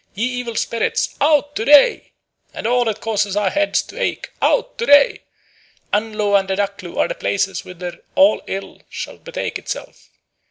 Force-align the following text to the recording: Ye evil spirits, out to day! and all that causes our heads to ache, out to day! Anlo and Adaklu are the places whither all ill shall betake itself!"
Ye 0.15 0.25
evil 0.25 0.55
spirits, 0.55 1.15
out 1.21 1.55
to 1.55 1.63
day! 1.63 2.13
and 2.55 2.65
all 2.65 2.85
that 2.85 3.01
causes 3.01 3.37
our 3.37 3.51
heads 3.51 3.83
to 3.83 4.01
ache, 4.01 4.31
out 4.41 4.75
to 4.79 4.87
day! 4.87 5.21
Anlo 5.93 6.33
and 6.39 6.49
Adaklu 6.49 6.97
are 6.97 7.07
the 7.07 7.13
places 7.13 7.63
whither 7.63 7.99
all 8.15 8.41
ill 8.47 8.81
shall 8.89 9.17
betake 9.19 9.59
itself!" 9.59 10.09